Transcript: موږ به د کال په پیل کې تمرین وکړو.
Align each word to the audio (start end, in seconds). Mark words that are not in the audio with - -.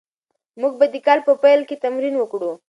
موږ 0.59 0.73
به 0.79 0.85
د 0.93 0.95
کال 1.05 1.19
په 1.27 1.33
پیل 1.43 1.61
کې 1.67 1.75
تمرین 1.83 2.15
وکړو. 2.17 2.51